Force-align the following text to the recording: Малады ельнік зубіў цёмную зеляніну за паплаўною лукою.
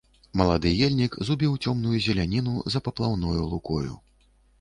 Малады 0.39 0.69
ельнік 0.85 1.17
зубіў 1.27 1.53
цёмную 1.65 1.99
зеляніну 2.05 2.53
за 2.77 2.81
паплаўною 2.87 3.35
лукою. 3.53 3.93